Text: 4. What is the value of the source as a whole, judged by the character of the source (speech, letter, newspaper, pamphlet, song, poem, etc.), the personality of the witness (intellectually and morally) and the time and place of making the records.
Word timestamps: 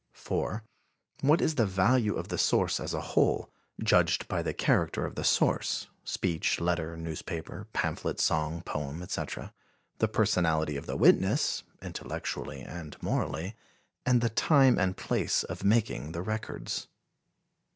4. 0.13 0.63
What 1.21 1.41
is 1.41 1.53
the 1.53 1.65
value 1.67 2.15
of 2.15 2.29
the 2.29 2.39
source 2.39 2.79
as 2.79 2.95
a 2.95 3.01
whole, 3.13 3.51
judged 3.83 4.27
by 4.27 4.41
the 4.41 4.51
character 4.51 5.05
of 5.05 5.13
the 5.13 5.23
source 5.23 5.89
(speech, 6.03 6.59
letter, 6.59 6.97
newspaper, 6.97 7.67
pamphlet, 7.71 8.19
song, 8.19 8.61
poem, 8.63 9.03
etc.), 9.03 9.53
the 9.99 10.07
personality 10.07 10.75
of 10.75 10.87
the 10.87 10.97
witness 10.97 11.61
(intellectually 11.83 12.61
and 12.61 12.97
morally) 13.03 13.55
and 14.03 14.21
the 14.21 14.29
time 14.29 14.79
and 14.79 14.97
place 14.97 15.43
of 15.43 15.63
making 15.63 16.13
the 16.13 16.23
records. 16.23 16.87